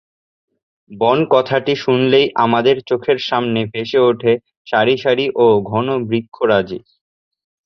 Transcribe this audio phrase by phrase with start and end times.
[0.91, 4.33] বন কথাটি শুনলেই আমাদের চোখের সামনে ভেসে ওঠে
[4.67, 6.79] সারি সারি ও ঘন বৃক্ষরাজি।